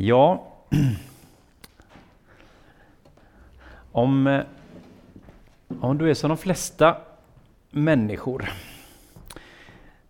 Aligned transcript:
Ja, 0.00 0.46
om, 3.92 4.26
eh, 4.26 4.42
om 5.80 5.98
du 5.98 6.10
är 6.10 6.14
som 6.14 6.28
de 6.28 6.38
flesta 6.38 6.96
människor 7.70 8.50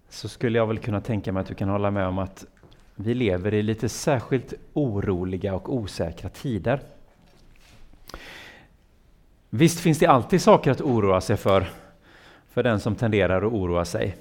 så 0.08 0.28
skulle 0.28 0.58
jag 0.58 0.66
väl 0.66 0.78
kunna 0.78 1.00
tänka 1.00 1.32
mig 1.32 1.40
att 1.40 1.46
du 1.46 1.54
kan 1.54 1.68
hålla 1.68 1.90
med 1.90 2.06
om 2.06 2.18
att 2.18 2.46
vi 2.94 3.14
lever 3.14 3.54
i 3.54 3.62
lite 3.62 3.88
särskilt 3.88 4.54
oroliga 4.72 5.54
och 5.54 5.74
osäkra 5.74 6.30
tider. 6.30 6.80
Visst 9.50 9.80
finns 9.80 9.98
det 9.98 10.06
alltid 10.06 10.42
saker 10.42 10.70
att 10.70 10.80
oroa 10.80 11.20
sig 11.20 11.36
för, 11.36 11.68
för 12.48 12.62
den 12.62 12.80
som 12.80 12.94
tenderar 12.94 13.42
att 13.42 13.52
oroa 13.52 13.84
sig. 13.84 14.16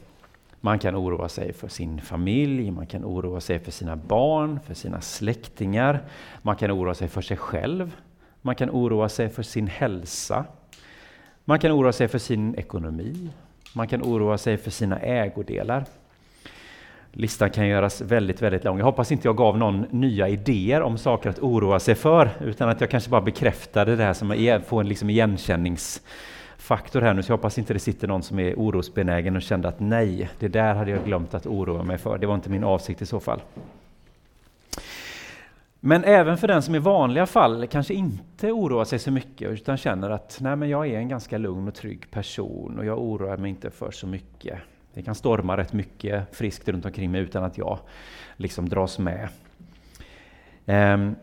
Man 0.61 0.79
kan 0.79 0.95
oroa 0.95 1.29
sig 1.29 1.53
för 1.53 1.67
sin 1.67 2.01
familj, 2.01 2.71
man 2.71 2.87
kan 2.87 3.05
oroa 3.05 3.41
sig 3.41 3.59
för 3.59 3.71
sina 3.71 3.95
barn, 3.95 4.59
för 4.65 4.73
sina 4.73 5.02
släktingar. 5.02 6.03
Man 6.41 6.55
kan 6.55 6.71
oroa 6.71 6.93
sig 6.93 7.07
för 7.07 7.21
sig 7.21 7.38
själv. 7.38 7.95
Man 8.41 8.55
kan 8.55 8.70
oroa 8.70 9.09
sig 9.09 9.29
för 9.29 9.43
sin 9.43 9.67
hälsa. 9.67 10.45
Man 11.45 11.59
kan 11.59 11.71
oroa 11.71 11.91
sig 11.91 12.07
för 12.07 12.20
sin 12.20 12.55
ekonomi. 12.55 13.29
Man 13.73 13.88
kan 13.88 14.01
oroa 14.01 14.38
sig 14.38 14.57
för 14.57 14.71
sina 14.71 14.99
ägodelar. 14.99 15.85
Listan 17.12 17.49
kan 17.49 17.67
göras 17.67 18.01
väldigt, 18.01 18.41
väldigt 18.41 18.63
lång. 18.63 18.77
Jag 18.77 18.85
hoppas 18.85 19.12
inte 19.12 19.27
jag 19.27 19.37
gav 19.37 19.57
någon 19.57 19.85
nya 19.89 20.29
idéer 20.29 20.81
om 20.81 20.98
saker 20.98 21.29
att 21.29 21.39
oroa 21.39 21.79
sig 21.79 21.95
för, 21.95 22.29
utan 22.41 22.70
att 22.70 22.81
jag 22.81 22.89
kanske 22.89 23.09
bara 23.09 23.21
bekräftade 23.21 23.95
det 23.95 24.03
här 24.03 24.13
som 24.13 24.62
får 24.67 24.81
en 24.81 24.87
liksom 24.87 25.09
igenkännings 25.09 26.01
faktor 26.67 27.02
här 27.02 27.13
nu, 27.13 27.23
så 27.23 27.31
jag 27.31 27.38
hoppas 27.38 27.57
inte 27.57 27.73
det 27.73 27.80
sitter 27.80 28.07
någon 28.07 28.23
som 28.23 28.39
är 28.39 28.53
orosbenägen 28.55 29.35
och 29.35 29.41
kände 29.41 29.67
att 29.67 29.80
nej, 29.80 30.30
det 30.39 30.48
där 30.48 30.76
hade 30.76 30.91
jag 30.91 31.05
glömt 31.05 31.34
att 31.34 31.48
oroa 31.48 31.84
mig 31.84 31.98
för. 31.98 32.17
Det 32.17 32.27
var 32.27 32.35
inte 32.35 32.49
min 32.49 32.63
avsikt 32.63 33.02
i 33.02 33.05
så 33.05 33.20
fall. 33.20 33.41
Men 35.80 36.03
även 36.03 36.38
för 36.38 36.48
den 36.48 36.62
som 36.62 36.76
i 36.76 36.79
vanliga 36.79 37.26
fall 37.26 37.68
kanske 37.68 37.93
inte 37.93 38.51
oroar 38.51 38.85
sig 38.85 38.99
så 38.99 39.12
mycket 39.12 39.51
utan 39.51 39.77
känner 39.77 40.10
att 40.10 40.38
nej, 40.41 40.55
men 40.55 40.70
jag 40.70 40.88
är 40.88 40.98
en 40.98 41.10
ganska 41.10 41.38
lugn 41.38 41.68
och 41.68 41.76
trygg 41.76 42.12
person 42.12 42.79
och 42.79 42.85
jag 42.85 42.99
oroar 42.99 43.38
mig 43.38 43.49
inte 43.49 43.70
för 43.71 43.91
så 43.91 44.07
mycket. 44.07 44.60
Det 44.93 45.01
kan 45.04 45.15
storma 45.15 45.57
rätt 45.57 45.73
mycket 45.73 46.35
friskt 46.35 46.70
runt 46.70 46.85
omkring 46.85 47.12
mig 47.12 47.21
utan 47.21 47.43
att 47.43 47.57
jag 47.57 47.79
liksom 48.38 48.70
dras 48.70 48.99
med. 48.99 49.29
Um, 50.65 51.15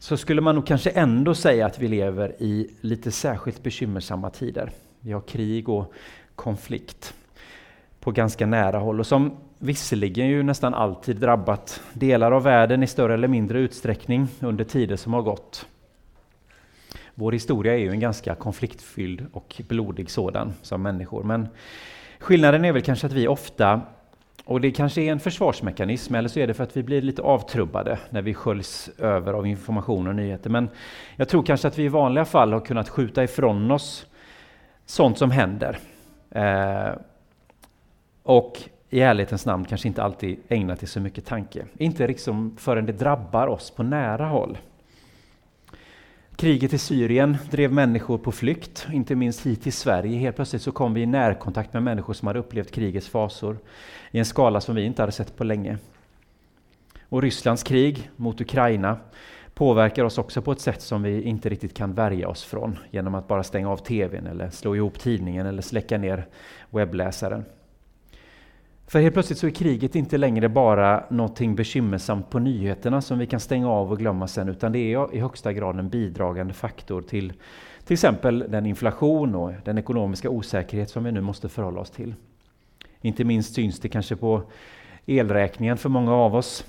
så 0.00 0.16
skulle 0.16 0.40
man 0.40 0.54
nog 0.54 0.66
kanske 0.66 0.90
ändå 0.90 1.34
säga 1.34 1.66
att 1.66 1.78
vi 1.78 1.88
lever 1.88 2.42
i 2.42 2.70
lite 2.80 3.10
särskilt 3.10 3.62
bekymmersamma 3.62 4.30
tider. 4.30 4.70
Vi 5.00 5.12
har 5.12 5.20
krig 5.20 5.68
och 5.68 5.92
konflikt 6.34 7.14
på 8.00 8.10
ganska 8.10 8.46
nära 8.46 8.78
håll 8.78 9.00
och 9.00 9.06
som 9.06 9.36
visserligen 9.58 10.28
ju 10.28 10.42
nästan 10.42 10.74
alltid 10.74 11.16
drabbat 11.16 11.82
delar 11.92 12.32
av 12.32 12.42
världen 12.42 12.82
i 12.82 12.86
större 12.86 13.14
eller 13.14 13.28
mindre 13.28 13.58
utsträckning 13.58 14.28
under 14.40 14.64
tider 14.64 14.96
som 14.96 15.12
har 15.12 15.22
gått. 15.22 15.66
Vår 17.14 17.32
historia 17.32 17.74
är 17.74 17.78
ju 17.78 17.90
en 17.90 18.00
ganska 18.00 18.34
konfliktfylld 18.34 19.26
och 19.32 19.62
blodig 19.68 20.10
sådan 20.10 20.52
som 20.62 20.82
människor, 20.82 21.22
men 21.22 21.48
skillnaden 22.18 22.64
är 22.64 22.72
väl 22.72 22.82
kanske 22.82 23.06
att 23.06 23.12
vi 23.12 23.28
ofta 23.28 23.80
och 24.44 24.60
det 24.60 24.70
kanske 24.70 25.02
är 25.02 25.12
en 25.12 25.20
försvarsmekanism, 25.20 26.14
eller 26.14 26.28
så 26.28 26.40
är 26.40 26.46
det 26.46 26.54
för 26.54 26.64
att 26.64 26.76
vi 26.76 26.82
blir 26.82 27.02
lite 27.02 27.22
avtrubbade 27.22 27.98
när 28.10 28.22
vi 28.22 28.34
sköljs 28.34 28.90
över 28.98 29.32
av 29.32 29.46
information 29.46 30.06
och 30.06 30.14
nyheter. 30.14 30.50
Men 30.50 30.68
jag 31.16 31.28
tror 31.28 31.42
kanske 31.42 31.68
att 31.68 31.78
vi 31.78 31.84
i 31.84 31.88
vanliga 31.88 32.24
fall 32.24 32.52
har 32.52 32.60
kunnat 32.60 32.88
skjuta 32.88 33.24
ifrån 33.24 33.70
oss 33.70 34.06
sånt 34.86 35.18
som 35.18 35.30
händer. 35.30 35.78
Eh, 36.30 36.90
och 38.22 38.58
i 38.90 39.00
ärlighetens 39.00 39.46
namn 39.46 39.64
kanske 39.64 39.88
inte 39.88 40.02
alltid 40.02 40.38
ägnat 40.48 40.80
det 40.80 40.86
så 40.86 41.00
mycket 41.00 41.26
tanke. 41.26 41.64
Inte 41.78 42.06
liksom 42.06 42.56
förrän 42.58 42.86
det 42.86 42.92
drabbar 42.92 43.46
oss 43.46 43.70
på 43.70 43.82
nära 43.82 44.26
håll. 44.26 44.58
Kriget 46.40 46.72
i 46.72 46.78
Syrien 46.78 47.36
drev 47.50 47.72
människor 47.72 48.18
på 48.18 48.32
flykt, 48.32 48.86
inte 48.92 49.14
minst 49.14 49.46
hit 49.46 49.62
till 49.62 49.72
Sverige. 49.72 50.18
Helt 50.18 50.36
plötsligt 50.36 50.62
så 50.62 50.72
kom 50.72 50.94
vi 50.94 51.00
i 51.00 51.06
närkontakt 51.06 51.72
med 51.72 51.82
människor 51.82 52.14
som 52.14 52.26
hade 52.26 52.38
upplevt 52.38 52.70
krigets 52.70 53.08
fasor 53.08 53.58
i 54.10 54.18
en 54.18 54.24
skala 54.24 54.60
som 54.60 54.74
vi 54.74 54.82
inte 54.82 55.02
hade 55.02 55.12
sett 55.12 55.36
på 55.36 55.44
länge. 55.44 55.78
Och 57.08 57.22
Rysslands 57.22 57.62
krig 57.62 58.10
mot 58.16 58.40
Ukraina 58.40 58.96
påverkar 59.54 60.04
oss 60.04 60.18
också 60.18 60.42
på 60.42 60.52
ett 60.52 60.60
sätt 60.60 60.82
som 60.82 61.02
vi 61.02 61.22
inte 61.22 61.48
riktigt 61.48 61.74
kan 61.74 61.94
värja 61.94 62.28
oss 62.28 62.44
från 62.44 62.78
genom 62.90 63.14
att 63.14 63.28
bara 63.28 63.42
stänga 63.42 63.70
av 63.70 63.76
tvn 63.76 64.26
eller 64.26 64.50
slå 64.50 64.76
ihop 64.76 64.98
tidningen 64.98 65.46
eller 65.46 65.62
släcka 65.62 65.98
ner 65.98 66.26
webbläsaren. 66.70 67.44
För 68.90 69.00
helt 69.00 69.14
plötsligt 69.14 69.38
så 69.38 69.46
är 69.46 69.50
kriget 69.50 69.94
inte 69.94 70.18
längre 70.18 70.48
bara 70.48 71.04
någonting 71.10 71.54
bekymmersamt 71.54 72.30
på 72.30 72.38
nyheterna 72.38 73.00
som 73.00 73.18
vi 73.18 73.26
kan 73.26 73.40
stänga 73.40 73.70
av 73.70 73.92
och 73.92 73.98
glömma 73.98 74.26
sen, 74.26 74.48
utan 74.48 74.72
det 74.72 74.78
är 74.78 75.14
i 75.14 75.20
högsta 75.20 75.52
grad 75.52 75.78
en 75.78 75.88
bidragande 75.88 76.54
faktor 76.54 77.02
till 77.02 77.32
till 77.84 77.94
exempel 77.94 78.44
den 78.48 78.66
inflation 78.66 79.34
och 79.34 79.52
den 79.64 79.78
ekonomiska 79.78 80.30
osäkerhet 80.30 80.90
som 80.90 81.04
vi 81.04 81.12
nu 81.12 81.20
måste 81.20 81.48
förhålla 81.48 81.80
oss 81.80 81.90
till. 81.90 82.14
Inte 83.00 83.24
minst 83.24 83.54
syns 83.54 83.80
det 83.80 83.88
kanske 83.88 84.16
på 84.16 84.42
elräkningen 85.06 85.76
för 85.76 85.88
många 85.88 86.14
av 86.14 86.34
oss. 86.34 86.64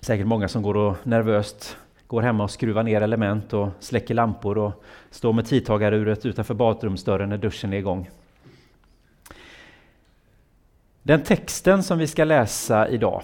Säkert 0.00 0.26
många 0.26 0.48
som 0.48 0.62
går 0.62 0.76
och 0.76 0.96
nervöst 1.02 1.76
går 2.06 2.22
hemma 2.22 2.44
och 2.44 2.50
skruvar 2.50 2.82
ner 2.82 3.00
element 3.00 3.52
och 3.52 3.68
släcker 3.80 4.14
lampor 4.14 4.58
och 4.58 4.84
står 5.10 5.32
med 5.32 5.46
tidtagaruret 5.46 6.26
utanför 6.26 6.54
badrumsdörren 6.54 7.28
när 7.28 7.38
duschen 7.38 7.72
är 7.72 7.78
igång. 7.78 8.08
Den 11.08 11.22
texten 11.22 11.82
som 11.82 11.98
vi 11.98 12.06
ska 12.06 12.24
läsa 12.24 12.88
idag, 12.88 13.22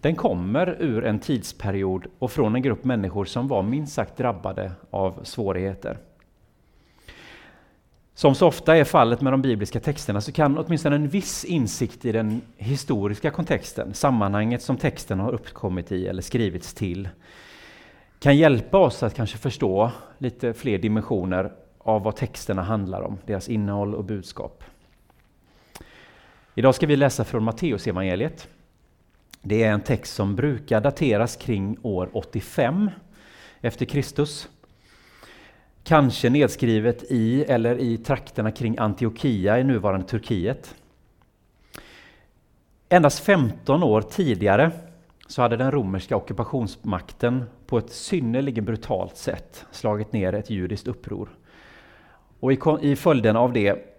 den 0.00 0.16
kommer 0.16 0.76
ur 0.82 1.04
en 1.04 1.18
tidsperiod 1.18 2.06
och 2.18 2.32
från 2.32 2.54
en 2.54 2.62
grupp 2.62 2.84
människor 2.84 3.24
som 3.24 3.48
var 3.48 3.62
minst 3.62 3.92
sagt 3.92 4.16
drabbade 4.16 4.72
av 4.90 5.20
svårigheter. 5.22 5.98
Som 8.14 8.34
så 8.34 8.46
ofta 8.46 8.76
är 8.76 8.84
fallet 8.84 9.20
med 9.20 9.32
de 9.32 9.42
bibliska 9.42 9.80
texterna 9.80 10.20
så 10.20 10.32
kan 10.32 10.58
åtminstone 10.58 10.96
en 10.96 11.08
viss 11.08 11.44
insikt 11.44 12.04
i 12.04 12.12
den 12.12 12.40
historiska 12.56 13.30
kontexten, 13.30 13.94
sammanhanget 13.94 14.62
som 14.62 14.76
texten 14.76 15.20
har 15.20 15.32
uppkommit 15.32 15.92
i 15.92 16.06
eller 16.06 16.22
skrivits 16.22 16.74
till, 16.74 17.08
kan 18.18 18.36
hjälpa 18.36 18.78
oss 18.78 19.02
att 19.02 19.14
kanske 19.14 19.38
förstå 19.38 19.90
lite 20.18 20.54
fler 20.54 20.78
dimensioner 20.78 21.52
av 21.78 22.02
vad 22.02 22.16
texterna 22.16 22.62
handlar 22.62 23.00
om, 23.00 23.18
deras 23.26 23.48
innehåll 23.48 23.94
och 23.94 24.04
budskap. 24.04 24.64
Idag 26.54 26.74
ska 26.74 26.86
vi 26.86 26.96
läsa 26.96 27.24
från 27.24 27.42
Matteusevangeliet. 27.44 28.48
Det 29.42 29.62
är 29.62 29.72
en 29.72 29.80
text 29.80 30.14
som 30.14 30.36
brukar 30.36 30.80
dateras 30.80 31.36
kring 31.36 31.76
år 31.82 32.10
85 32.12 32.90
efter 33.60 33.86
Kristus. 33.86 34.48
Kanske 35.84 36.30
nedskrivet 36.30 37.02
i 37.10 37.42
eller 37.42 37.78
i 37.78 37.98
trakterna 37.98 38.50
kring 38.50 38.78
Antiochia 38.78 39.58
i 39.58 39.64
nuvarande 39.64 40.06
Turkiet. 40.06 40.74
Endast 42.88 43.20
15 43.20 43.82
år 43.82 44.02
tidigare 44.02 44.70
så 45.26 45.42
hade 45.42 45.56
den 45.56 45.70
romerska 45.70 46.16
ockupationsmakten 46.16 47.44
på 47.66 47.78
ett 47.78 47.90
synnerligen 47.90 48.64
brutalt 48.64 49.16
sätt 49.16 49.66
slagit 49.70 50.12
ner 50.12 50.34
ett 50.34 50.50
judiskt 50.50 50.88
uppror. 50.88 51.28
Och 52.40 52.82
i 52.82 52.96
följden 52.96 53.36
av 53.36 53.52
det 53.52 53.89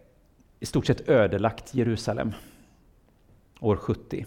i 0.62 0.66
stort 0.66 0.86
sett 0.86 1.10
ödelagt 1.10 1.74
Jerusalem 1.76 2.34
år 3.60 3.76
70. 3.76 4.26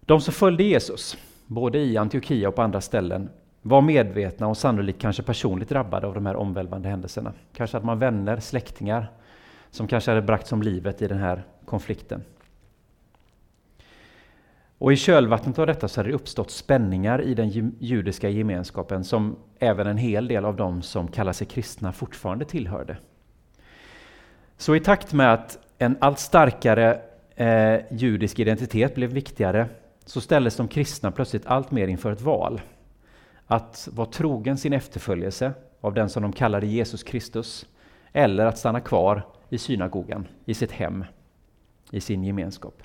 De 0.00 0.20
som 0.20 0.34
följde 0.34 0.62
Jesus, 0.62 1.16
både 1.46 1.78
i 1.78 1.96
Antiochia 1.96 2.48
och 2.48 2.54
på 2.54 2.62
andra 2.62 2.80
ställen, 2.80 3.30
var 3.62 3.80
medvetna 3.80 4.46
och 4.46 4.56
sannolikt 4.56 5.00
kanske 5.00 5.22
personligt 5.22 5.68
drabbade 5.68 6.06
av 6.06 6.14
de 6.14 6.26
här 6.26 6.36
omvälvande 6.36 6.88
händelserna. 6.88 7.32
Kanske 7.52 7.76
att 7.76 7.84
man 7.84 7.98
vänner, 7.98 8.40
släktingar 8.40 9.12
som 9.70 9.88
kanske 9.88 10.10
hade 10.10 10.22
bragts 10.22 10.52
om 10.52 10.62
livet 10.62 11.02
i 11.02 11.08
den 11.08 11.18
här 11.18 11.44
konflikten. 11.64 12.22
Och 14.78 14.92
i 14.92 14.96
kölvattnet 14.96 15.58
av 15.58 15.66
detta 15.66 15.88
så 15.88 16.00
hade 16.00 16.10
det 16.10 16.14
uppstått 16.14 16.50
spänningar 16.50 17.22
i 17.22 17.34
den 17.34 17.48
judiska 17.78 18.28
gemenskapen 18.28 19.04
som 19.04 19.36
även 19.58 19.86
en 19.86 19.96
hel 19.96 20.28
del 20.28 20.44
av 20.44 20.56
de 20.56 20.82
som 20.82 21.08
kallar 21.08 21.32
sig 21.32 21.46
kristna 21.46 21.92
fortfarande 21.92 22.44
tillhörde. 22.44 22.96
Så 24.62 24.76
i 24.76 24.80
takt 24.80 25.12
med 25.12 25.32
att 25.32 25.58
en 25.78 25.96
allt 26.00 26.18
starkare 26.18 27.00
eh, 27.36 27.80
judisk 27.90 28.38
identitet 28.38 28.94
blev 28.94 29.10
viktigare 29.10 29.68
så 30.04 30.20
ställdes 30.20 30.56
de 30.56 30.68
kristna 30.68 31.10
plötsligt 31.10 31.46
allt 31.46 31.70
mer 31.70 31.88
inför 31.88 32.12
ett 32.12 32.20
val. 32.20 32.60
Att 33.46 33.88
vara 33.92 34.06
trogen 34.06 34.58
sin 34.58 34.72
efterföljelse 34.72 35.52
av 35.80 35.94
den 35.94 36.08
som 36.08 36.22
de 36.22 36.32
kallade 36.32 36.66
Jesus 36.66 37.02
Kristus 37.02 37.66
eller 38.12 38.46
att 38.46 38.58
stanna 38.58 38.80
kvar 38.80 39.26
i 39.48 39.58
synagogan, 39.58 40.28
i 40.44 40.54
sitt 40.54 40.72
hem, 40.72 41.04
i 41.90 42.00
sin 42.00 42.24
gemenskap. 42.24 42.82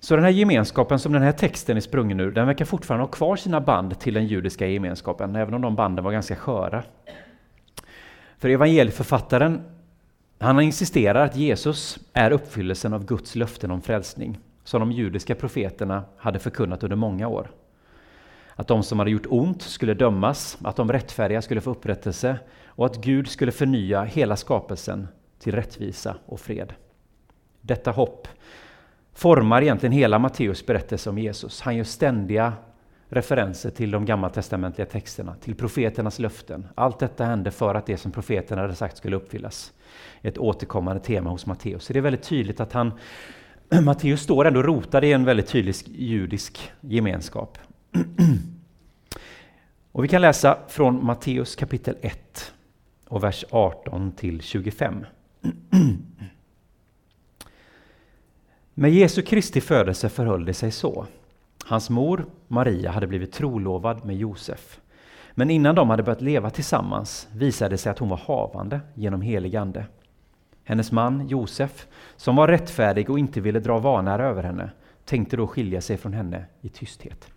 Så 0.00 0.14
den 0.14 0.24
här 0.24 0.30
gemenskapen 0.30 0.98
som 0.98 1.12
den 1.12 1.22
här 1.22 1.32
texten 1.32 1.76
är 1.76 1.80
sprungen 1.80 2.20
ur, 2.20 2.30
den 2.30 2.46
verkar 2.46 2.64
fortfarande 2.64 3.06
ha 3.06 3.12
kvar 3.12 3.36
sina 3.36 3.60
band 3.60 4.00
till 4.00 4.14
den 4.14 4.26
judiska 4.26 4.66
gemenskapen, 4.66 5.36
även 5.36 5.54
om 5.54 5.60
de 5.60 5.76
banden 5.76 6.04
var 6.04 6.12
ganska 6.12 6.36
sköra. 6.36 6.84
För 8.46 8.50
evangelieförfattaren 8.50 9.62
han 10.38 10.60
insisterar 10.60 11.24
att 11.24 11.36
Jesus 11.36 11.98
är 12.12 12.30
uppfyllelsen 12.30 12.92
av 12.92 13.04
Guds 13.04 13.34
löften 13.34 13.70
om 13.70 13.82
frälsning 13.82 14.38
som 14.64 14.80
de 14.80 14.92
judiska 14.92 15.34
profeterna 15.34 16.04
hade 16.16 16.38
förkunnat 16.38 16.82
under 16.82 16.96
många 16.96 17.28
år. 17.28 17.50
Att 18.54 18.68
de 18.68 18.82
som 18.82 18.98
hade 18.98 19.10
gjort 19.10 19.26
ont 19.28 19.62
skulle 19.62 19.94
dömas, 19.94 20.58
att 20.62 20.76
de 20.76 20.92
rättfärdiga 20.92 21.42
skulle 21.42 21.60
få 21.60 21.70
upprättelse 21.70 22.38
och 22.66 22.86
att 22.86 22.96
Gud 22.96 23.28
skulle 23.28 23.52
förnya 23.52 24.02
hela 24.02 24.36
skapelsen 24.36 25.08
till 25.38 25.54
rättvisa 25.54 26.16
och 26.26 26.40
fred. 26.40 26.72
Detta 27.60 27.90
hopp 27.90 28.28
formar 29.12 29.62
egentligen 29.62 29.92
hela 29.92 30.18
Matteus 30.18 30.66
berättelse 30.66 31.10
om 31.10 31.18
Jesus. 31.18 31.60
Han 31.60 31.76
gör 31.76 31.84
ständiga 31.84 32.52
referenser 33.08 33.70
till 33.70 33.90
de 33.90 34.04
gammaltestamentliga 34.04 34.86
texterna, 34.86 35.34
till 35.40 35.54
profeternas 35.54 36.18
löften. 36.18 36.66
Allt 36.74 36.98
detta 36.98 37.24
hände 37.24 37.50
för 37.50 37.74
att 37.74 37.86
det 37.86 37.96
som 37.96 38.12
profeterna 38.12 38.62
hade 38.62 38.74
sagt 38.74 38.96
skulle 38.96 39.16
uppfyllas. 39.16 39.72
Ett 40.22 40.38
återkommande 40.38 41.02
tema 41.02 41.30
hos 41.30 41.46
Matteus. 41.46 41.84
Så 41.84 41.92
det 41.92 41.98
är 41.98 42.00
väldigt 42.00 42.22
tydligt 42.22 42.60
att 42.60 42.72
han, 42.72 42.92
Matteus 43.82 44.20
står 44.20 44.46
ändå 44.46 44.62
rotad 44.62 45.04
i 45.04 45.12
en 45.12 45.24
väldigt 45.24 45.46
tydlig 45.46 45.74
judisk 45.86 46.72
gemenskap. 46.80 47.58
Och 49.92 50.04
vi 50.04 50.08
kan 50.08 50.22
läsa 50.22 50.58
från 50.68 51.04
Matteus 51.04 51.56
kapitel 51.56 51.96
1 52.00 52.52
och 53.08 53.24
vers 53.24 53.44
18 53.50 54.12
till 54.12 54.42
25. 54.42 55.04
Med 58.74 58.92
Jesu 58.92 59.22
Kristi 59.22 59.60
födelse 59.60 60.08
förhöll 60.08 60.44
det 60.44 60.54
sig 60.54 60.70
så. 60.70 61.06
Hans 61.68 61.90
mor 61.90 62.26
Maria 62.48 62.90
hade 62.90 63.06
blivit 63.06 63.32
trolovad 63.32 64.04
med 64.04 64.16
Josef. 64.16 64.80
Men 65.34 65.50
innan 65.50 65.74
de 65.74 65.90
hade 65.90 66.02
börjat 66.02 66.20
leva 66.20 66.50
tillsammans 66.50 67.28
visade 67.32 67.70
det 67.70 67.78
sig 67.78 67.90
att 67.90 67.98
hon 67.98 68.08
var 68.08 68.16
havande 68.16 68.80
genom 68.94 69.20
helig 69.20 69.56
ande. 69.56 69.86
Hennes 70.64 70.92
man 70.92 71.28
Josef, 71.28 71.86
som 72.16 72.36
var 72.36 72.48
rättfärdig 72.48 73.10
och 73.10 73.18
inte 73.18 73.40
ville 73.40 73.60
dra 73.60 73.78
vanära 73.78 74.26
över 74.26 74.42
henne, 74.42 74.70
tänkte 75.04 75.36
då 75.36 75.46
skilja 75.46 75.80
sig 75.80 75.96
från 75.96 76.12
henne 76.12 76.44
i 76.60 76.68
tysthet. 76.68 77.28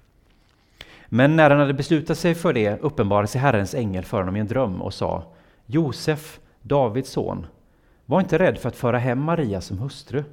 Men 1.08 1.36
när 1.36 1.50
han 1.50 1.60
hade 1.60 1.74
beslutat 1.74 2.18
sig 2.18 2.36
för 2.36 2.54
det 2.54 2.80
uppenbarade 2.81 3.28
sig 3.28 3.42
Herrens 3.42 3.76
ängel 3.76 4.06
för 4.06 4.18
honom 4.18 4.36
i 4.36 4.40
en 4.40 4.48
dröm 4.48 4.81
och 4.81 4.94
sa 4.94 5.24
Josef, 5.66 6.40
Davids 6.62 7.10
son, 7.10 7.46
var 8.06 8.20
inte 8.20 8.40
rädd 8.40 8.58
för 8.58 8.70
att 8.70 8.76
föra 8.76 8.98
hem 8.98 9.22
Maria 9.22 9.62
som 9.62 9.78
hustru, 9.78 10.24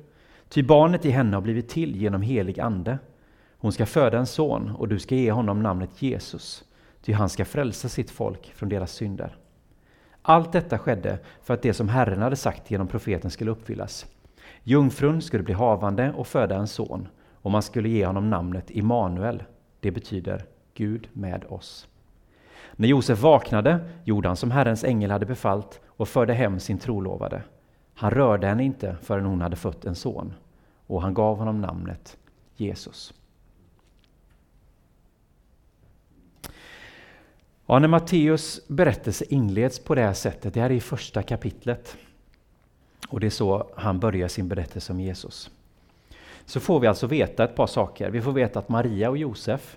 ty 0.48 0.62
barnet 0.62 1.04
i 1.04 1.10
henne 1.10 1.36
har 1.36 1.40
blivit 1.40 1.68
till 1.68 1.96
genom 1.96 2.22
helig 2.22 2.60
ande. 2.60 2.98
Hon 3.66 3.72
ska 3.72 3.86
föda 3.86 4.18
en 4.18 4.26
son 4.26 4.70
och 4.70 4.88
du 4.88 4.98
ska 4.98 5.14
ge 5.14 5.32
honom 5.32 5.62
namnet 5.62 6.02
Jesus, 6.02 6.64
ty 7.02 7.12
han 7.12 7.28
ska 7.28 7.44
frälsa 7.44 7.88
sitt 7.88 8.10
folk 8.10 8.52
från 8.54 8.68
deras 8.68 8.92
synder. 8.92 9.36
Allt 10.22 10.52
detta 10.52 10.78
skedde 10.78 11.18
för 11.42 11.54
att 11.54 11.62
det 11.62 11.72
som 11.72 11.88
Herren 11.88 12.22
hade 12.22 12.36
sagt 12.36 12.70
genom 12.70 12.88
profeten 12.88 13.30
skulle 13.30 13.50
uppfyllas. 13.50 14.06
Jungfrun 14.62 15.22
skulle 15.22 15.42
bli 15.42 15.54
havande 15.54 16.12
och 16.16 16.26
föda 16.26 16.56
en 16.56 16.66
son, 16.66 17.08
och 17.32 17.50
man 17.50 17.62
skulle 17.62 17.88
ge 17.88 18.06
honom 18.06 18.30
namnet 18.30 18.70
Immanuel. 18.70 19.42
Det 19.80 19.90
betyder 19.90 20.44
Gud 20.74 21.08
med 21.12 21.44
oss. 21.48 21.88
När 22.72 22.88
Josef 22.88 23.22
vaknade 23.22 23.78
gjorde 24.04 24.28
han 24.28 24.36
som 24.36 24.50
Herrens 24.50 24.84
ängel 24.84 25.10
hade 25.10 25.26
befallt 25.26 25.80
och 25.86 26.08
förde 26.08 26.34
hem 26.34 26.60
sin 26.60 26.78
trolovade. 26.78 27.42
Han 27.94 28.10
rörde 28.10 28.46
henne 28.46 28.64
inte 28.64 28.96
förrän 29.02 29.26
hon 29.26 29.40
hade 29.40 29.56
fött 29.56 29.84
en 29.84 29.94
son, 29.94 30.34
och 30.86 31.02
han 31.02 31.14
gav 31.14 31.38
honom 31.38 31.60
namnet 31.60 32.16
Jesus. 32.56 33.14
Ja, 37.68 37.78
när 37.78 37.88
Matteus 37.88 38.68
berättelse 38.68 39.24
inleds 39.28 39.78
på 39.78 39.94
det 39.94 40.02
här 40.02 40.12
sättet, 40.12 40.54
det 40.54 40.60
här 40.60 40.70
är 40.70 40.74
i 40.74 40.80
första 40.80 41.22
kapitlet, 41.22 41.96
och 43.08 43.20
det 43.20 43.26
är 43.26 43.30
så 43.30 43.70
han 43.76 44.00
börjar 44.00 44.28
sin 44.28 44.48
berättelse 44.48 44.92
om 44.92 45.00
Jesus, 45.00 45.50
så 46.44 46.60
får 46.60 46.80
vi 46.80 46.86
alltså 46.86 47.06
veta 47.06 47.44
ett 47.44 47.56
par 47.56 47.66
saker. 47.66 48.10
Vi 48.10 48.22
får 48.22 48.32
veta 48.32 48.58
att 48.58 48.68
Maria 48.68 49.10
och 49.10 49.18
Josef 49.18 49.76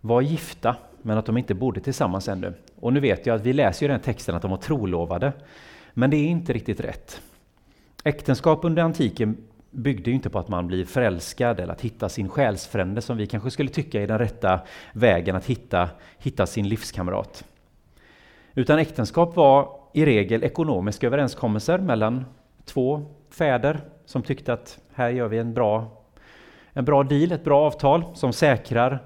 var 0.00 0.20
gifta, 0.20 0.76
men 1.02 1.18
att 1.18 1.26
de 1.26 1.36
inte 1.36 1.54
bodde 1.54 1.80
tillsammans 1.80 2.28
ännu. 2.28 2.54
Och 2.80 2.92
nu 2.92 3.00
vet 3.00 3.26
jag 3.26 3.36
att 3.36 3.46
vi 3.46 3.52
läser 3.52 3.86
ju 3.86 3.92
den 3.92 4.00
texten 4.00 4.34
att 4.34 4.42
de 4.42 4.50
var 4.50 4.58
trolovade, 4.58 5.32
men 5.94 6.10
det 6.10 6.16
är 6.16 6.26
inte 6.26 6.52
riktigt 6.52 6.80
rätt. 6.80 7.20
Äktenskap 8.04 8.64
under 8.64 8.82
antiken 8.82 9.36
byggde 9.70 10.10
ju 10.10 10.16
inte 10.16 10.30
på 10.30 10.38
att 10.38 10.48
man 10.48 10.66
blir 10.66 10.84
förälskad 10.84 11.60
eller 11.60 11.72
att 11.72 11.80
hitta 11.80 12.08
sin 12.08 12.28
själsfrände 12.28 13.02
som 13.02 13.16
vi 13.16 13.26
kanske 13.26 13.50
skulle 13.50 13.70
tycka 13.70 14.02
är 14.02 14.06
den 14.06 14.18
rätta 14.18 14.60
vägen 14.92 15.36
att 15.36 15.46
hitta, 15.46 15.88
hitta 16.18 16.46
sin 16.46 16.68
livskamrat. 16.68 17.44
Utan 18.54 18.78
äktenskap 18.78 19.36
var 19.36 19.68
i 19.92 20.04
regel 20.04 20.44
ekonomiska 20.44 21.06
överenskommelser 21.06 21.78
mellan 21.78 22.24
två 22.64 23.02
fäder 23.30 23.80
som 24.04 24.22
tyckte 24.22 24.52
att 24.52 24.78
här 24.94 25.10
gör 25.10 25.28
vi 25.28 25.38
en 25.38 25.54
bra, 25.54 26.02
en 26.72 26.84
bra 26.84 27.02
deal, 27.02 27.32
ett 27.32 27.44
bra 27.44 27.66
avtal 27.66 28.04
som 28.14 28.32
säkrar 28.32 28.98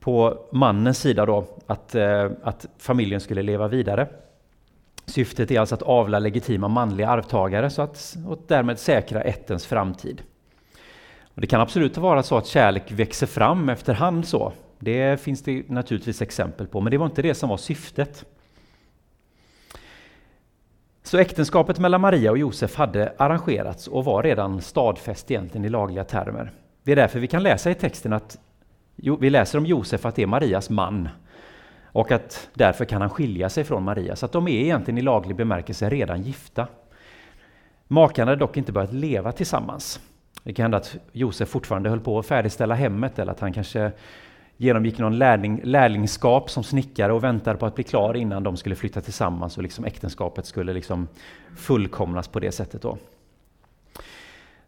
på 0.00 0.46
mannens 0.52 0.98
sida 0.98 1.26
då 1.26 1.44
att, 1.66 1.94
eh, 1.94 2.30
att 2.42 2.66
familjen 2.78 3.20
skulle 3.20 3.42
leva 3.42 3.68
vidare. 3.68 4.08
Syftet 5.08 5.50
är 5.50 5.60
alltså 5.60 5.74
att 5.74 5.82
avla 5.82 6.18
legitima 6.18 6.68
manliga 6.68 7.08
arvtagare 7.08 7.70
så 7.70 7.82
att, 7.82 8.16
och 8.26 8.38
därmed 8.46 8.78
säkra 8.78 9.20
ättens 9.20 9.66
framtid. 9.66 10.22
Och 11.34 11.40
det 11.40 11.46
kan 11.46 11.60
absolut 11.60 11.96
vara 11.96 12.22
så 12.22 12.36
att 12.36 12.46
kärlek 12.46 12.92
växer 12.92 13.26
fram 13.26 13.68
efterhand 13.68 14.26
så. 14.26 14.52
Det 14.78 15.20
finns 15.20 15.42
det 15.42 15.68
naturligtvis 15.68 16.22
exempel 16.22 16.66
på, 16.66 16.80
men 16.80 16.90
det 16.90 16.98
var 16.98 17.06
inte 17.06 17.22
det 17.22 17.34
som 17.34 17.48
var 17.48 17.56
syftet. 17.56 18.24
Så 21.02 21.18
äktenskapet 21.18 21.78
mellan 21.78 22.00
Maria 22.00 22.30
och 22.30 22.38
Josef 22.38 22.74
hade 22.74 23.12
arrangerats 23.18 23.86
och 23.86 24.04
var 24.04 24.22
redan 24.22 24.60
stadfäst 24.60 25.30
egentligen 25.30 25.64
i 25.64 25.68
lagliga 25.68 26.04
termer. 26.04 26.52
Det 26.82 26.92
är 26.92 26.96
därför 26.96 27.20
vi 27.20 27.26
kan 27.26 27.42
läsa 27.42 27.70
i 27.70 27.74
texten 27.74 28.12
att 28.12 28.38
vi 29.20 29.30
läser 29.30 29.58
om 29.58 29.66
Josef 29.66 30.06
att 30.06 30.14
det 30.14 30.22
är 30.22 30.26
Marias 30.26 30.70
man 30.70 31.08
och 31.92 32.12
att 32.12 32.48
därför 32.54 32.84
kan 32.84 33.00
han 33.00 33.10
skilja 33.10 33.48
sig 33.48 33.64
från 33.64 33.82
Maria, 33.82 34.16
så 34.16 34.26
att 34.26 34.32
de 34.32 34.48
är 34.48 34.60
egentligen 34.60 34.98
i 34.98 35.02
laglig 35.02 35.36
bemärkelse 35.36 35.90
redan 35.90 36.22
gifta. 36.22 36.66
Makarna 37.88 38.30
hade 38.30 38.40
dock 38.40 38.56
inte 38.56 38.72
börjat 38.72 38.92
leva 38.92 39.32
tillsammans. 39.32 40.00
Det 40.42 40.54
kan 40.54 40.62
hända 40.64 40.76
att 40.76 40.96
Josef 41.12 41.48
fortfarande 41.48 41.90
höll 41.90 42.00
på 42.00 42.18
att 42.18 42.26
färdigställa 42.26 42.74
hemmet 42.74 43.18
eller 43.18 43.32
att 43.32 43.40
han 43.40 43.52
kanske 43.52 43.92
genomgick 44.56 44.98
någon 44.98 45.18
lärling, 45.18 45.60
lärlingskap 45.64 46.50
som 46.50 46.64
snickare 46.64 47.12
och 47.12 47.24
väntade 47.24 47.58
på 47.58 47.66
att 47.66 47.74
bli 47.74 47.84
klar 47.84 48.16
innan 48.16 48.42
de 48.42 48.56
skulle 48.56 48.74
flytta 48.74 49.00
tillsammans 49.00 49.56
och 49.56 49.62
liksom 49.62 49.84
äktenskapet 49.84 50.46
skulle 50.46 50.72
liksom 50.72 51.08
fullkomnas 51.56 52.28
på 52.28 52.40
det 52.40 52.52
sättet. 52.52 52.82
Då. 52.82 52.98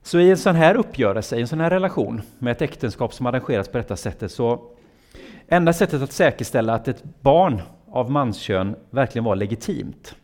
Så 0.03 0.19
i 0.19 0.31
en 0.31 0.37
sån 0.37 0.57
här 0.57 0.75
uppgörelse, 0.75 1.37
i 1.37 1.41
en 1.41 1.49
sån 1.49 1.61
här 1.61 1.71
relation 1.71 2.23
med 2.39 2.53
ett 2.53 2.63
äktenskap 2.63 3.15
som 3.15 3.27
arrangeras 3.27 3.69
på 3.69 3.79
detta 3.79 3.97
sättet 3.97 4.33
så 4.33 4.63
enda 5.49 5.73
sättet 5.73 6.03
att 6.03 6.13
säkerställa 6.13 6.75
att 6.75 6.89
ett 6.89 7.05
barn 7.21 7.63
av 7.87 8.11
manskön 8.11 8.77
verkligen 8.91 9.25
var 9.25 9.37
legitimt, 9.37 10.15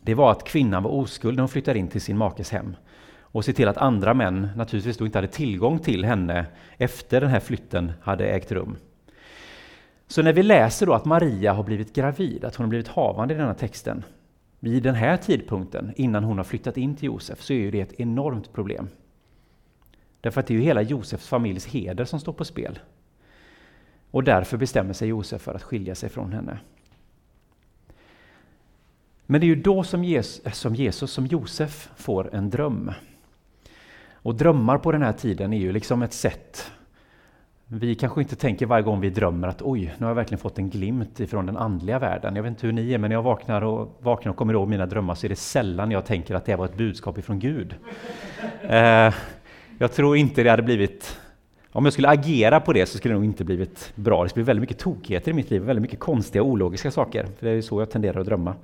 det 0.00 0.14
var 0.14 0.30
att 0.30 0.44
kvinnan 0.44 0.82
var 0.82 0.90
oskuld 0.90 1.36
när 1.36 1.42
hon 1.42 1.48
flyttade 1.48 1.78
in 1.78 1.88
till 1.88 2.00
sin 2.00 2.18
makes 2.18 2.50
hem 2.50 2.76
och 3.18 3.44
se 3.44 3.52
till 3.52 3.68
att 3.68 3.76
andra 3.76 4.14
män 4.14 4.48
naturligtvis 4.56 4.96
då 4.96 5.06
inte 5.06 5.18
hade 5.18 5.28
tillgång 5.28 5.78
till 5.78 6.04
henne 6.04 6.46
efter 6.78 7.20
den 7.20 7.30
här 7.30 7.40
flytten 7.40 7.92
hade 8.02 8.26
ägt 8.26 8.52
rum. 8.52 8.76
Så 10.06 10.22
när 10.22 10.32
vi 10.32 10.42
läser 10.42 10.86
då 10.86 10.94
att 10.94 11.04
Maria 11.04 11.52
har 11.52 11.62
blivit 11.62 11.94
gravid, 11.94 12.44
att 12.44 12.54
hon 12.54 12.64
har 12.64 12.68
blivit 12.68 12.88
havande 12.88 13.34
i 13.34 13.36
denna 13.36 13.54
texten, 13.54 14.04
vid 14.60 14.82
den 14.82 14.94
här 14.94 15.16
tidpunkten, 15.16 15.92
innan 15.96 16.24
hon 16.24 16.36
har 16.36 16.44
flyttat 16.44 16.76
in 16.76 16.96
till 16.96 17.06
Josef, 17.06 17.42
så 17.42 17.52
är 17.52 17.56
ju 17.56 17.70
det 17.70 17.80
ett 17.80 18.00
enormt 18.00 18.52
problem. 18.52 18.88
Därför 20.20 20.40
att 20.40 20.46
det 20.46 20.54
är 20.54 20.58
ju 20.58 20.64
hela 20.64 20.82
Josefs 20.82 21.28
familjs 21.28 21.66
heder 21.66 22.04
som 22.04 22.20
står 22.20 22.32
på 22.32 22.44
spel. 22.44 22.78
Och 24.16 24.24
därför 24.24 24.56
bestämmer 24.56 24.92
sig 24.92 25.08
Josef 25.08 25.42
för 25.42 25.54
att 25.54 25.62
skilja 25.62 25.94
sig 25.94 26.08
från 26.08 26.32
henne. 26.32 26.58
Men 29.26 29.40
det 29.40 29.44
är 29.44 29.48
ju 29.48 29.62
då 29.62 29.84
som 29.84 30.04
Jesus, 30.04 30.46
eh, 30.46 30.52
som, 30.52 30.74
Jesus, 30.74 31.10
som 31.10 31.26
Josef 31.26 31.90
får 31.96 32.34
en 32.34 32.50
dröm. 32.50 32.92
Och 34.12 34.34
drömmar 34.34 34.78
på 34.78 34.92
den 34.92 35.02
här 35.02 35.12
tiden 35.12 35.52
är 35.52 35.58
ju 35.58 35.72
liksom 35.72 36.02
ett 36.02 36.12
sätt 36.12 36.70
vi 37.66 37.94
kanske 37.94 38.20
inte 38.20 38.36
tänker 38.36 38.66
varje 38.66 38.84
gång 38.84 39.00
vi 39.00 39.10
drömmer 39.10 39.48
att 39.48 39.62
oj, 39.62 39.94
nu 39.98 40.04
har 40.04 40.10
jag 40.10 40.14
verkligen 40.14 40.40
fått 40.40 40.58
en 40.58 40.70
glimt 40.70 41.20
ifrån 41.20 41.46
den 41.46 41.56
andliga 41.56 41.98
världen. 41.98 42.36
Jag 42.36 42.42
vet 42.42 42.50
inte 42.50 42.66
hur 42.66 42.72
ni 42.72 42.92
är, 42.92 42.98
men 42.98 43.08
när 43.08 43.16
jag 43.16 43.22
vaknar 43.22 43.62
och, 43.62 43.98
vaknar 44.00 44.30
och 44.30 44.36
kommer 44.36 44.52
ihåg 44.52 44.68
mina 44.68 44.86
drömmar 44.86 45.14
så 45.14 45.26
är 45.26 45.28
det 45.28 45.36
sällan 45.36 45.90
jag 45.90 46.04
tänker 46.04 46.34
att 46.34 46.44
det 46.44 46.56
var 46.56 46.64
ett 46.64 46.76
budskap 46.76 47.18
ifrån 47.18 47.38
Gud. 47.38 47.74
Eh, 48.62 49.14
jag 49.78 49.92
tror 49.92 50.16
inte 50.16 50.42
det 50.42 50.50
hade 50.50 50.62
blivit... 50.62 51.20
Om 51.76 51.84
jag 51.84 51.92
skulle 51.92 52.08
agera 52.08 52.60
på 52.60 52.72
det 52.72 52.86
så 52.86 52.98
skulle 52.98 53.14
det 53.14 53.18
nog 53.18 53.24
inte 53.24 53.44
blivit 53.44 53.92
bra. 53.94 54.22
Det 54.22 54.28
skulle 54.28 54.44
bli 54.44 54.48
väldigt 54.48 54.60
mycket 54.60 54.78
tokigheter 54.78 55.30
i 55.30 55.34
mitt 55.34 55.50
liv, 55.50 55.62
väldigt 55.62 55.82
mycket 55.82 56.00
konstiga 56.00 56.42
ologiska 56.42 56.90
saker. 56.90 57.26
För 57.38 57.46
det 57.46 57.52
är 57.52 57.62
så 57.62 57.80
jag 57.80 57.90
tenderar 57.90 58.20
att 58.20 58.26
drömma. 58.26 58.54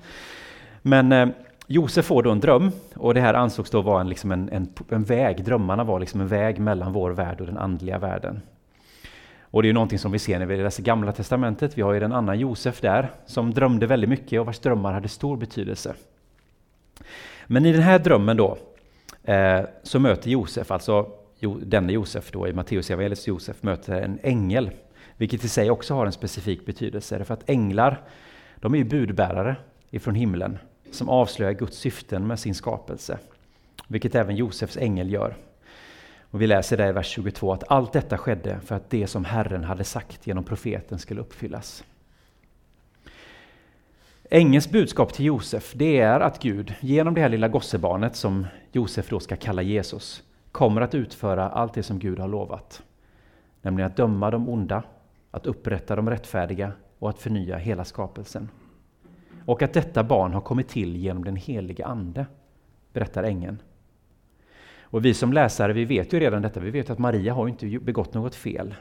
Men 0.82 1.12
eh, 1.12 1.28
Josef 1.66 2.06
får 2.06 2.22
då 2.22 2.30
en 2.30 2.40
dröm 2.40 2.70
och 2.94 3.14
det 3.14 3.20
här 3.20 3.34
ansågs 3.34 3.70
då 3.70 3.80
vara 3.80 4.00
en, 4.00 4.08
liksom 4.08 4.32
en, 4.32 4.48
en, 4.48 4.68
en 4.88 5.04
väg. 5.04 5.44
Drömmarna 5.44 5.84
var 5.84 6.00
liksom 6.00 6.20
en 6.20 6.28
väg 6.28 6.58
mellan 6.58 6.92
vår 6.92 7.10
värld 7.10 7.40
och 7.40 7.46
den 7.46 7.58
andliga 7.58 7.98
världen. 7.98 8.42
Och 9.40 9.62
det 9.62 9.66
är 9.66 9.70
ju 9.70 9.74
någonting 9.74 9.98
som 9.98 10.12
vi 10.12 10.18
ser 10.18 10.38
när 10.38 10.46
vi 10.46 10.56
läser 10.56 10.82
Gamla 10.82 11.12
Testamentet. 11.12 11.78
Vi 11.78 11.82
har 11.82 11.92
ju 11.92 12.04
en 12.04 12.12
annan 12.12 12.38
Josef 12.38 12.80
där 12.80 13.10
som 13.26 13.54
drömde 13.54 13.86
väldigt 13.86 14.10
mycket 14.10 14.40
och 14.40 14.46
vars 14.46 14.58
drömmar 14.58 14.92
hade 14.92 15.08
stor 15.08 15.36
betydelse. 15.36 15.94
Men 17.46 17.66
i 17.66 17.72
den 17.72 17.82
här 17.82 17.98
drömmen 17.98 18.36
då 18.36 18.58
eh, 19.24 19.60
så 19.82 19.98
möter 19.98 20.30
Josef, 20.30 20.70
alltså 20.70 21.21
denne 21.48 21.92
Josef 21.92 22.30
då 22.30 22.48
i 22.48 22.52
Matteusevangeliets 22.52 23.28
Josef 23.28 23.62
möter 23.62 24.02
en 24.02 24.18
ängel, 24.22 24.70
vilket 25.16 25.44
i 25.44 25.48
sig 25.48 25.70
också 25.70 25.94
har 25.94 26.06
en 26.06 26.12
specifik 26.12 26.66
betydelse. 26.66 27.24
För 27.24 27.34
att 27.34 27.50
änglar, 27.50 28.00
de 28.56 28.74
är 28.74 28.78
ju 28.78 28.84
budbärare 28.84 29.56
ifrån 29.90 30.14
himlen 30.14 30.58
som 30.90 31.08
avslöjar 31.08 31.52
Guds 31.52 31.76
syften 31.76 32.26
med 32.26 32.38
sin 32.38 32.54
skapelse, 32.54 33.18
vilket 33.88 34.14
även 34.14 34.36
Josefs 34.36 34.76
ängel 34.76 35.10
gör. 35.10 35.36
Och 36.20 36.42
vi 36.42 36.46
läser 36.46 36.76
där 36.76 36.88
i 36.88 36.92
vers 36.92 37.06
22 37.06 37.52
att 37.52 37.70
allt 37.70 37.92
detta 37.92 38.18
skedde 38.18 38.60
för 38.64 38.74
att 38.74 38.90
det 38.90 39.06
som 39.06 39.24
Herren 39.24 39.64
hade 39.64 39.84
sagt 39.84 40.26
genom 40.26 40.44
profeten 40.44 40.98
skulle 40.98 41.20
uppfyllas. 41.20 41.84
Ängelns 44.30 44.70
budskap 44.70 45.12
till 45.12 45.24
Josef, 45.24 45.72
det 45.74 45.98
är 45.98 46.20
att 46.20 46.42
Gud 46.42 46.74
genom 46.80 47.14
det 47.14 47.20
här 47.20 47.28
lilla 47.28 47.48
gossebarnet 47.48 48.16
som 48.16 48.46
Josef 48.72 49.08
då 49.08 49.20
ska 49.20 49.36
kalla 49.36 49.62
Jesus, 49.62 50.22
kommer 50.52 50.80
att 50.80 50.94
utföra 50.94 51.48
allt 51.48 51.74
det 51.74 51.82
som 51.82 51.98
Gud 51.98 52.18
har 52.18 52.28
lovat. 52.28 52.82
Nämligen 53.62 53.90
att 53.90 53.96
döma 53.96 54.30
de 54.30 54.48
onda, 54.48 54.82
att 55.30 55.46
upprätta 55.46 55.96
de 55.96 56.10
rättfärdiga 56.10 56.72
och 56.98 57.10
att 57.10 57.18
förnya 57.18 57.56
hela 57.56 57.84
skapelsen. 57.84 58.48
Och 59.46 59.62
att 59.62 59.72
detta 59.72 60.04
barn 60.04 60.32
har 60.32 60.40
kommit 60.40 60.68
till 60.68 60.96
genom 60.96 61.24
den 61.24 61.36
helige 61.36 61.86
Ande, 61.86 62.26
berättar 62.92 63.22
ängeln. 63.22 63.62
Och 64.80 65.04
vi 65.04 65.14
som 65.14 65.32
läsare, 65.32 65.72
vi 65.72 65.84
vet 65.84 66.12
ju 66.12 66.20
redan 66.20 66.42
detta. 66.42 66.60
Vi 66.60 66.70
vet 66.70 66.90
att 66.90 66.98
Maria 66.98 67.34
har 67.34 67.48
inte 67.48 67.78
begått 67.78 68.14
något 68.14 68.34
fel. 68.34 68.74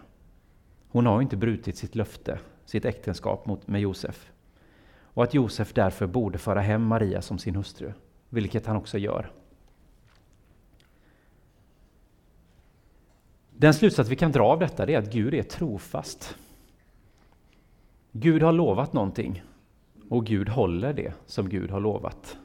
Hon 0.89 1.05
har 1.05 1.21
inte 1.21 1.37
brutit 1.37 1.77
sitt 1.77 1.95
löfte, 1.95 2.39
sitt 2.65 2.85
äktenskap 2.85 3.45
mot, 3.45 3.67
med 3.67 3.81
Josef. 3.81 4.31
Och 5.03 5.23
att 5.23 5.33
Josef 5.33 5.73
därför 5.73 6.07
borde 6.07 6.37
föra 6.37 6.61
hem 6.61 6.83
Maria 6.83 7.21
som 7.21 7.37
sin 7.37 7.55
hustru, 7.55 7.93
vilket 8.29 8.65
han 8.65 8.75
också 8.75 8.97
gör. 8.97 9.31
Den 13.61 13.73
slutsats 13.73 14.09
vi 14.09 14.15
kan 14.15 14.31
dra 14.31 14.43
av 14.43 14.59
detta 14.59 14.83
är 14.83 14.97
att 14.97 15.11
Gud 15.11 15.33
är 15.33 15.43
trofast. 15.43 16.35
Gud 18.11 18.43
har 18.43 18.51
lovat 18.51 18.93
någonting 18.93 19.43
och 20.09 20.25
Gud 20.25 20.49
håller 20.49 20.93
det 20.93 21.13
som 21.25 21.49
Gud 21.49 21.71
har 21.71 21.79
lovat. 21.79 22.37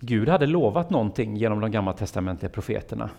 Gud 0.00 0.28
hade 0.28 0.46
lovat 0.46 0.90
någonting 0.90 1.36
genom 1.36 1.60
de 1.60 1.70
gammaltestamentliga 1.70 2.50
profeterna. 2.50 3.10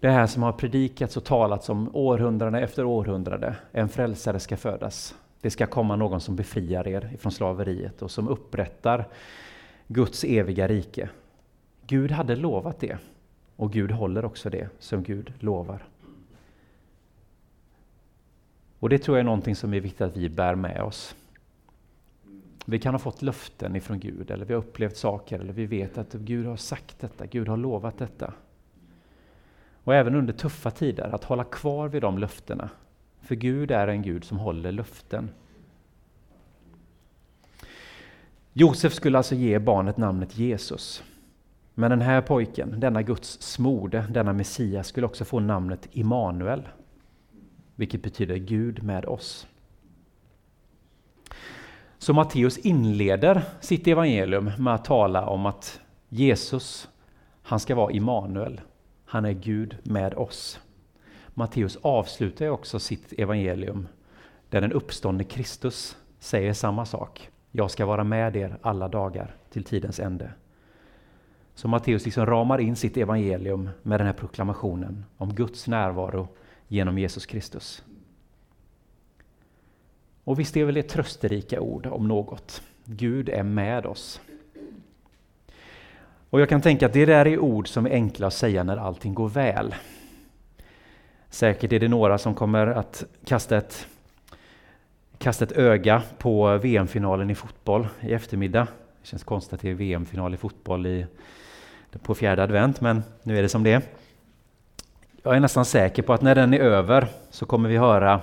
Det 0.00 0.10
här 0.10 0.26
som 0.26 0.42
har 0.42 0.52
predikats 0.52 1.16
och 1.16 1.24
talats 1.24 1.68
om 1.68 1.96
århundrade 1.96 2.60
efter 2.60 2.84
århundrade. 2.84 3.56
En 3.72 3.88
frälsare 3.88 4.40
ska 4.40 4.56
födas. 4.56 5.14
Det 5.40 5.50
ska 5.50 5.66
komma 5.66 5.96
någon 5.96 6.20
som 6.20 6.36
befriar 6.36 6.88
er 6.88 7.16
från 7.18 7.32
slaveriet 7.32 8.02
och 8.02 8.10
som 8.10 8.28
upprättar 8.28 9.08
Guds 9.86 10.24
eviga 10.24 10.68
rike. 10.68 11.08
Gud 11.86 12.10
hade 12.10 12.36
lovat 12.36 12.80
det 12.80 12.98
och 13.56 13.72
Gud 13.72 13.90
håller 13.90 14.24
också 14.24 14.50
det 14.50 14.68
som 14.78 15.02
Gud 15.02 15.32
lovar. 15.38 15.84
Och 18.78 18.88
det 18.88 18.98
tror 18.98 19.16
jag 19.16 19.20
är 19.20 19.24
någonting 19.24 19.56
som 19.56 19.74
är 19.74 19.80
viktigt 19.80 20.00
att 20.00 20.16
vi 20.16 20.28
bär 20.28 20.54
med 20.54 20.82
oss. 20.82 21.16
Vi 22.66 22.78
kan 22.78 22.94
ha 22.94 22.98
fått 22.98 23.22
löften 23.22 23.76
ifrån 23.76 24.00
Gud, 24.00 24.30
eller 24.30 24.44
vi 24.44 24.54
har 24.54 24.60
upplevt 24.60 24.96
saker, 24.96 25.38
eller 25.38 25.52
vi 25.52 25.66
vet 25.66 25.98
att 25.98 26.12
Gud 26.12 26.46
har 26.46 26.56
sagt 26.56 27.00
detta, 27.00 27.26
Gud 27.26 27.48
har 27.48 27.56
lovat 27.56 27.98
detta. 27.98 28.32
Och 29.84 29.94
även 29.94 30.14
under 30.14 30.32
tuffa 30.32 30.70
tider, 30.70 31.14
att 31.14 31.24
hålla 31.24 31.44
kvar 31.44 31.88
vid 31.88 32.02
de 32.02 32.18
löftena. 32.18 32.70
För 33.20 33.34
Gud 33.34 33.70
är 33.70 33.88
en 33.88 34.02
Gud 34.02 34.24
som 34.24 34.38
håller 34.38 34.72
löften. 34.72 35.30
Josef 38.52 38.94
skulle 38.94 39.18
alltså 39.18 39.34
ge 39.34 39.58
barnet 39.58 39.96
namnet 39.96 40.38
Jesus. 40.38 41.02
Men 41.74 41.90
den 41.90 42.00
här 42.00 42.20
pojken, 42.20 42.80
denna 42.80 43.02
Guds 43.02 43.42
smorde, 43.42 44.06
denna 44.10 44.32
Messias, 44.32 44.86
skulle 44.86 45.06
också 45.06 45.24
få 45.24 45.40
namnet 45.40 45.88
Immanuel, 45.92 46.68
vilket 47.74 48.02
betyder 48.02 48.36
Gud 48.36 48.82
med 48.82 49.04
oss. 49.04 49.46
Så 51.98 52.12
Matteus 52.12 52.58
inleder 52.58 53.42
sitt 53.60 53.86
evangelium 53.86 54.50
med 54.58 54.74
att 54.74 54.84
tala 54.84 55.26
om 55.26 55.46
att 55.46 55.80
Jesus, 56.08 56.88
han 57.42 57.60
ska 57.60 57.74
vara 57.74 57.92
Immanuel. 57.92 58.60
Han 59.04 59.24
är 59.24 59.32
Gud 59.32 59.76
med 59.82 60.14
oss. 60.14 60.60
Matteus 61.34 61.78
avslutar 61.82 62.48
också 62.48 62.78
sitt 62.78 63.12
evangelium 63.12 63.88
där 64.48 64.60
den 64.60 64.72
uppståndne 64.72 65.24
Kristus 65.24 65.96
säger 66.18 66.52
samma 66.52 66.86
sak. 66.86 67.30
Jag 67.50 67.70
ska 67.70 67.86
vara 67.86 68.04
med 68.04 68.36
er 68.36 68.58
alla 68.62 68.88
dagar 68.88 69.34
till 69.50 69.64
tidens 69.64 70.00
ände. 70.00 70.30
Så 71.54 71.68
Matteus 71.68 72.04
liksom 72.04 72.26
ramar 72.26 72.58
in 72.58 72.76
sitt 72.76 72.96
evangelium 72.96 73.70
med 73.82 74.00
den 74.00 74.06
här 74.06 74.14
proklamationen 74.14 75.04
om 75.16 75.34
Guds 75.34 75.68
närvaro 75.68 76.28
genom 76.68 76.98
Jesus 76.98 77.26
Kristus. 77.26 77.84
Och 80.24 80.40
visst 80.40 80.56
är 80.56 80.64
väl 80.64 80.74
det 80.74 80.82
trösterika 80.82 81.60
ord 81.60 81.86
om 81.86 82.08
något. 82.08 82.62
Gud 82.84 83.28
är 83.28 83.42
med 83.42 83.86
oss. 83.86 84.20
Och 86.30 86.40
jag 86.40 86.48
kan 86.48 86.60
tänka 86.60 86.86
att 86.86 86.92
det 86.92 87.06
där 87.06 87.26
är 87.26 87.38
ord 87.38 87.68
som 87.68 87.86
är 87.86 87.90
enkla 87.90 88.26
att 88.26 88.34
säga 88.34 88.62
när 88.62 88.76
allting 88.76 89.14
går 89.14 89.28
väl. 89.28 89.74
Säkert 91.30 91.72
är 91.72 91.80
det 91.80 91.88
några 91.88 92.18
som 92.18 92.34
kommer 92.34 92.66
att 92.66 93.04
kasta 93.24 93.56
ett, 93.56 93.86
kasta 95.18 95.44
ett 95.44 95.52
öga 95.52 96.02
på 96.18 96.58
VM-finalen 96.58 97.30
i 97.30 97.34
fotboll 97.34 97.88
i 98.00 98.12
eftermiddag. 98.12 98.66
Det 99.02 99.08
känns 99.08 99.24
konstigt 99.24 99.54
att 99.54 99.60
det 99.60 99.70
är 99.70 99.74
VM-final 99.74 100.34
i 100.34 100.36
fotboll 100.36 100.86
i, 100.86 101.06
på 102.02 102.14
fjärde 102.14 102.42
advent, 102.42 102.80
men 102.80 103.02
nu 103.22 103.38
är 103.38 103.42
det 103.42 103.48
som 103.48 103.62
det 103.62 103.72
är. 103.72 103.82
Jag 105.22 105.36
är 105.36 105.40
nästan 105.40 105.64
säker 105.64 106.02
på 106.02 106.12
att 106.12 106.22
när 106.22 106.34
den 106.34 106.54
är 106.54 106.58
över 106.58 107.08
så 107.30 107.46
kommer 107.46 107.68
vi 107.68 107.76
höra 107.76 108.20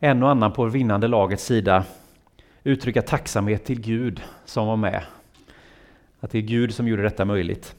en 0.00 0.22
och 0.22 0.30
annan 0.30 0.52
på 0.52 0.64
vinnande 0.64 1.08
lagets 1.08 1.44
sida 1.44 1.84
uttrycka 2.64 3.02
tacksamhet 3.02 3.64
till 3.64 3.80
Gud 3.80 4.22
som 4.44 4.66
var 4.66 4.76
med. 4.76 5.02
Att 6.20 6.30
det 6.30 6.38
är 6.38 6.42
Gud 6.42 6.74
som 6.74 6.88
gjorde 6.88 7.02
detta 7.02 7.24
möjligt. 7.24 7.74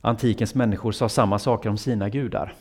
Antikens 0.00 0.54
människor 0.54 0.92
sa 0.92 1.08
samma 1.08 1.38
saker 1.38 1.70
om 1.70 1.78
sina 1.78 2.08
gudar. 2.08 2.54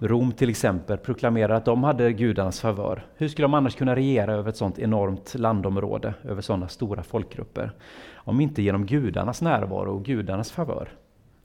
Rom 0.00 0.32
till 0.32 0.50
exempel 0.50 0.98
proklamerar 0.98 1.54
att 1.54 1.64
de 1.64 1.84
hade 1.84 2.12
gudarnas 2.12 2.60
favör. 2.60 3.06
Hur 3.16 3.28
skulle 3.28 3.44
de 3.44 3.54
annars 3.54 3.76
kunna 3.76 3.96
regera 3.96 4.32
över 4.32 4.50
ett 4.50 4.56
sådant 4.56 4.78
enormt 4.78 5.34
landområde, 5.34 6.14
över 6.24 6.42
sådana 6.42 6.68
stora 6.68 7.02
folkgrupper? 7.02 7.72
Om 8.14 8.40
inte 8.40 8.62
genom 8.62 8.86
gudarnas 8.86 9.42
närvaro 9.42 9.96
och 9.96 10.04
gudarnas 10.04 10.50
favör. 10.50 10.88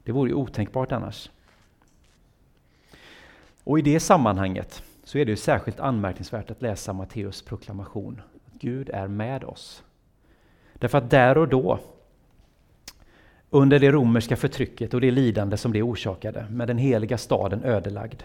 Det 0.03 0.11
vore 0.11 0.29
ju 0.29 0.35
otänkbart 0.35 0.91
annars. 0.91 1.29
Och 3.63 3.79
i 3.79 3.81
det 3.81 3.99
sammanhanget 3.99 4.83
så 5.03 5.17
är 5.17 5.25
det 5.25 5.31
ju 5.31 5.37
särskilt 5.37 5.79
anmärkningsvärt 5.79 6.51
att 6.51 6.61
läsa 6.61 6.93
Matteus 6.93 7.41
proklamation. 7.41 8.21
Att 8.47 8.61
Gud 8.61 8.89
är 8.89 9.07
med 9.07 9.43
oss. 9.43 9.83
Därför 10.73 10.97
att 10.97 11.09
där 11.09 11.37
och 11.37 11.47
då, 11.47 11.79
under 13.49 13.79
det 13.79 13.91
romerska 13.91 14.35
förtrycket 14.35 14.93
och 14.93 15.01
det 15.01 15.11
lidande 15.11 15.57
som 15.57 15.73
det 15.73 15.83
orsakade, 15.83 16.45
med 16.49 16.67
den 16.67 16.77
heliga 16.77 17.17
staden 17.17 17.63
ödelagd, 17.63 18.23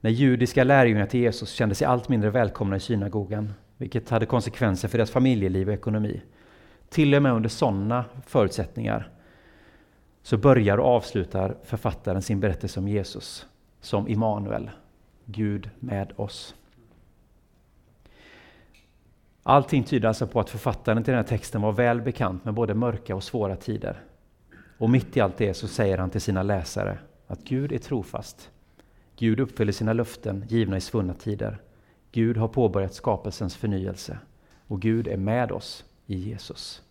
när 0.00 0.10
judiska 0.10 0.64
lärjungar 0.64 1.06
till 1.06 1.20
Jesus 1.20 1.50
kände 1.50 1.74
sig 1.74 1.86
allt 1.86 2.08
mindre 2.08 2.30
välkomna 2.30 2.76
i 2.76 2.80
synagogan, 2.80 3.52
vilket 3.76 4.10
hade 4.10 4.26
konsekvenser 4.26 4.88
för 4.88 4.98
deras 4.98 5.10
familjeliv 5.10 5.68
och 5.68 5.74
ekonomi. 5.74 6.22
Till 6.88 7.14
och 7.14 7.22
med 7.22 7.32
under 7.32 7.48
sådana 7.48 8.04
förutsättningar 8.26 9.10
så 10.22 10.36
börjar 10.36 10.78
och 10.78 10.86
avslutar 10.86 11.56
författaren 11.64 12.22
sin 12.22 12.40
berättelse 12.40 12.80
om 12.80 12.88
Jesus 12.88 13.46
som 13.80 14.08
Immanuel, 14.08 14.70
Gud 15.24 15.70
med 15.78 16.12
oss. 16.16 16.54
Allting 19.42 19.84
tyder 19.84 20.08
alltså 20.08 20.26
på 20.26 20.40
att 20.40 20.50
författaren 20.50 21.04
till 21.04 21.12
den 21.12 21.22
här 21.22 21.28
texten 21.28 21.62
var 21.62 21.72
väl 21.72 22.00
bekant 22.00 22.44
med 22.44 22.54
både 22.54 22.74
mörka 22.74 23.14
och 23.14 23.24
svåra 23.24 23.56
tider. 23.56 24.02
Och 24.78 24.90
mitt 24.90 25.16
i 25.16 25.20
allt 25.20 25.36
det 25.36 25.54
så 25.54 25.68
säger 25.68 25.98
han 25.98 26.10
till 26.10 26.20
sina 26.20 26.42
läsare 26.42 26.98
att 27.26 27.44
Gud 27.44 27.72
är 27.72 27.78
trofast. 27.78 28.50
Gud 29.20 29.40
uppfyller 29.40 29.72
sina 29.72 29.92
löften 29.92 30.44
givna 30.48 30.76
i 30.76 30.80
svunna 30.80 31.14
tider. 31.14 31.58
Gud 32.12 32.36
har 32.36 32.48
påbörjat 32.48 32.94
skapelsens 32.94 33.56
förnyelse 33.56 34.18
och 34.66 34.80
Gud 34.80 35.08
är 35.08 35.16
med 35.16 35.52
oss 35.52 35.84
i 36.06 36.14
Jesus. 36.16 36.82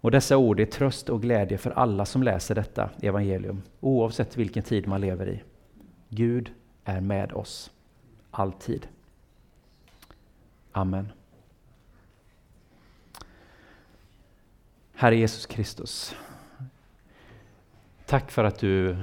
Och 0.00 0.10
dessa 0.10 0.36
ord 0.36 0.60
är 0.60 0.66
tröst 0.66 1.08
och 1.08 1.22
glädje 1.22 1.58
för 1.58 1.70
alla 1.70 2.04
som 2.04 2.22
läser 2.22 2.54
detta 2.54 2.90
evangelium, 3.02 3.62
oavsett 3.80 4.36
vilken 4.36 4.62
tid 4.62 4.88
man 4.88 5.00
lever 5.00 5.28
i. 5.28 5.42
Gud 6.08 6.50
är 6.84 7.00
med 7.00 7.32
oss, 7.32 7.70
alltid. 8.30 8.88
Amen. 10.72 11.12
Herre 14.94 15.16
Jesus 15.16 15.46
Kristus, 15.46 16.16
tack 18.06 18.30
för 18.30 18.44
att 18.44 18.58
du 18.58 18.96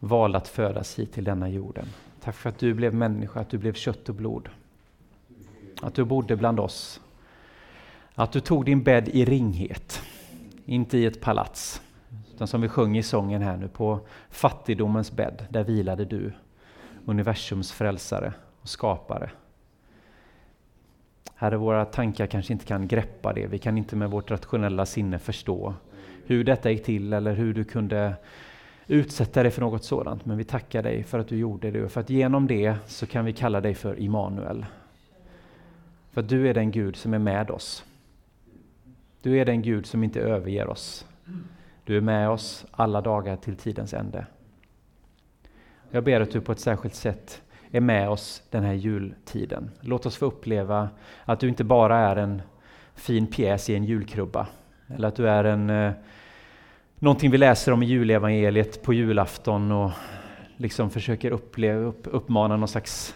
valde 0.00 0.38
att 0.38 0.48
födas 0.48 0.98
hit 0.98 1.12
till 1.12 1.24
denna 1.24 1.48
jorden. 1.48 1.86
Tack 2.20 2.34
för 2.34 2.48
att 2.48 2.58
du 2.58 2.74
blev 2.74 2.94
människa, 2.94 3.40
att 3.40 3.50
du 3.50 3.58
blev 3.58 3.72
kött 3.72 4.08
och 4.08 4.14
blod. 4.14 4.48
Att 5.82 5.94
du 5.94 6.04
bodde 6.04 6.36
bland 6.36 6.60
oss 6.60 7.00
Att 8.14 8.32
du 8.32 8.40
tog 8.40 8.64
din 8.64 8.82
bädd 8.82 9.08
i 9.08 9.24
ringhet, 9.24 10.02
inte 10.64 10.98
i 10.98 11.06
ett 11.06 11.20
palats. 11.20 11.82
Utan 12.34 12.46
som 12.46 12.60
vi 12.60 12.68
sjöng 12.68 12.96
i 12.96 13.02
sången 13.02 13.42
här 13.42 13.56
nu, 13.56 13.68
på 13.68 14.00
fattigdomens 14.30 15.12
bädd, 15.12 15.46
där 15.48 15.64
vilade 15.64 16.04
du, 16.04 16.32
universums 17.04 17.72
frälsare 17.72 18.32
och 18.60 18.68
skapare. 18.68 19.30
Herre, 21.34 21.56
våra 21.56 21.84
tankar 21.84 22.26
kanske 22.26 22.52
inte 22.52 22.64
kan 22.64 22.88
greppa 22.88 23.32
det. 23.32 23.46
Vi 23.46 23.58
kan 23.58 23.78
inte 23.78 23.96
med 23.96 24.10
vårt 24.10 24.30
rationella 24.30 24.86
sinne 24.86 25.18
förstå 25.18 25.74
hur 26.26 26.44
detta 26.44 26.70
gick 26.70 26.84
till 26.84 27.12
eller 27.12 27.34
hur 27.34 27.54
du 27.54 27.64
kunde 27.64 28.14
utsätta 28.86 29.42
dig 29.42 29.52
för 29.52 29.60
något 29.60 29.84
sådant. 29.84 30.24
Men 30.24 30.36
vi 30.36 30.44
tackar 30.44 30.82
dig 30.82 31.02
för 31.02 31.18
att 31.18 31.28
du 31.28 31.36
gjorde 31.36 31.70
det 31.70 31.84
och 31.84 31.92
för 31.92 32.00
att 32.00 32.10
genom 32.10 32.46
det 32.46 32.76
så 32.86 33.06
kan 33.06 33.24
vi 33.24 33.32
kalla 33.32 33.60
dig 33.60 33.74
för 33.74 34.00
Immanuel. 34.00 34.66
För 36.10 36.20
att 36.20 36.28
du 36.28 36.48
är 36.48 36.54
den 36.54 36.70
Gud 36.70 36.96
som 36.96 37.14
är 37.14 37.18
med 37.18 37.50
oss. 37.50 37.84
Du 39.22 39.38
är 39.38 39.44
den 39.44 39.62
Gud 39.62 39.86
som 39.86 40.04
inte 40.04 40.20
överger 40.20 40.68
oss. 40.68 41.06
Du 41.84 41.96
är 41.96 42.00
med 42.00 42.30
oss 42.30 42.66
alla 42.70 43.00
dagar 43.00 43.36
till 43.36 43.56
tidens 43.56 43.94
ände. 43.94 44.26
Jag 45.90 46.04
ber 46.04 46.20
att 46.20 46.30
du 46.30 46.40
på 46.40 46.52
ett 46.52 46.60
särskilt 46.60 46.94
sätt 46.94 47.42
är 47.70 47.80
med 47.80 48.08
oss 48.08 48.42
den 48.50 48.64
här 48.64 48.72
jultiden. 48.72 49.70
Låt 49.80 50.06
oss 50.06 50.16
få 50.16 50.26
uppleva 50.26 50.88
att 51.24 51.40
du 51.40 51.48
inte 51.48 51.64
bara 51.64 51.98
är 51.98 52.16
en 52.16 52.42
fin 52.94 53.26
pjäs 53.26 53.70
i 53.70 53.74
en 53.74 53.84
julkrubba, 53.84 54.46
eller 54.86 55.08
att 55.08 55.16
du 55.16 55.28
är 55.28 55.44
en, 55.44 55.70
eh, 55.70 55.92
någonting 56.98 57.30
vi 57.30 57.38
läser 57.38 57.72
om 57.72 57.82
i 57.82 57.86
julevangeliet 57.86 58.82
på 58.82 58.92
julafton 58.92 59.72
och 59.72 59.90
liksom 60.56 60.90
försöker 60.90 61.30
uppleva, 61.30 61.80
upp, 61.80 62.08
uppmana 62.10 62.56
någon 62.56 62.68
slags 62.68 63.14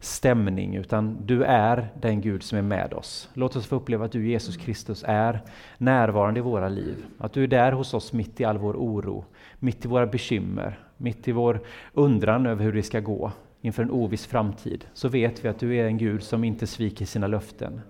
stämning, 0.00 0.76
utan 0.76 1.26
du 1.26 1.44
är 1.44 1.88
den 2.00 2.20
Gud 2.20 2.42
som 2.42 2.58
är 2.58 2.62
med 2.62 2.92
oss. 2.92 3.28
Låt 3.34 3.56
oss 3.56 3.66
få 3.66 3.76
uppleva 3.76 4.04
att 4.04 4.12
du, 4.12 4.28
Jesus 4.28 4.56
Kristus, 4.56 5.04
är 5.06 5.40
närvarande 5.78 6.40
i 6.40 6.42
våra 6.42 6.68
liv. 6.68 7.04
Att 7.18 7.32
du 7.32 7.44
är 7.44 7.46
där 7.46 7.72
hos 7.72 7.94
oss 7.94 8.12
mitt 8.12 8.40
i 8.40 8.44
all 8.44 8.58
vår 8.58 8.74
oro, 8.74 9.24
mitt 9.58 9.84
i 9.84 9.88
våra 9.88 10.06
bekymmer, 10.06 10.78
mitt 10.96 11.28
i 11.28 11.32
vår 11.32 11.60
undran 11.92 12.46
över 12.46 12.64
hur 12.64 12.72
det 12.72 12.82
ska 12.82 13.00
gå 13.00 13.32
inför 13.60 13.82
en 13.82 13.90
oviss 13.90 14.26
framtid. 14.26 14.84
Så 14.94 15.08
vet 15.08 15.44
vi 15.44 15.48
att 15.48 15.58
du 15.58 15.76
är 15.76 15.84
en 15.84 15.98
Gud 15.98 16.22
som 16.22 16.44
inte 16.44 16.66
sviker 16.66 17.06
sina 17.06 17.26
löften, 17.26 17.80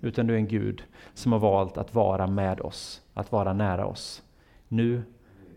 utan 0.00 0.26
du 0.26 0.34
är 0.34 0.38
en 0.38 0.48
Gud 0.48 0.82
som 1.14 1.32
har 1.32 1.38
valt 1.38 1.78
att 1.78 1.94
vara 1.94 2.26
med 2.26 2.60
oss, 2.60 3.02
att 3.14 3.32
vara 3.32 3.52
nära 3.52 3.86
oss, 3.86 4.22
nu 4.72 5.02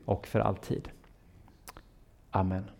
och 0.05 0.27
för 0.27 0.39
alltid. 0.39 0.89
Amen. 2.31 2.74